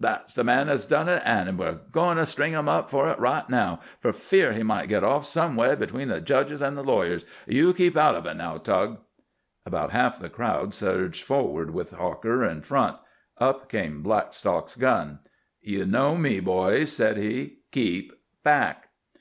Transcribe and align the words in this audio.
"That's 0.00 0.34
the 0.34 0.42
man 0.42 0.68
as 0.68 0.84
done 0.84 1.08
it, 1.08 1.22
an' 1.24 1.56
we're 1.58 1.76
agoin' 1.78 2.16
to 2.16 2.26
string 2.26 2.54
'im 2.54 2.68
up 2.68 2.90
fer 2.90 3.08
it 3.08 3.20
right 3.20 3.48
now, 3.48 3.78
for 4.00 4.12
fear 4.12 4.52
he 4.52 4.64
might 4.64 4.88
git 4.88 5.04
off 5.04 5.24
some 5.24 5.54
way 5.54 5.70
atween 5.80 6.08
the 6.08 6.20
jedges 6.20 6.60
an' 6.60 6.74
the 6.74 6.82
lawyers. 6.82 7.24
You 7.46 7.72
keep 7.72 7.96
out 7.96 8.16
of 8.16 8.26
it 8.26 8.36
now, 8.36 8.58
Tug." 8.58 8.98
About 9.64 9.92
half 9.92 10.18
the 10.18 10.28
crowd 10.28 10.74
surged 10.74 11.22
forward 11.22 11.70
with 11.70 11.92
Hawker 11.92 12.44
in 12.44 12.62
front. 12.62 12.96
Up 13.38 13.68
came 13.68 14.02
Blackstock's 14.02 14.74
gun. 14.74 15.20
"Ye 15.60 15.84
know 15.84 16.16
me, 16.16 16.40
boys," 16.40 16.90
said 16.90 17.16
he. 17.16 17.58
"Keep 17.70 18.12
back." 18.42 18.88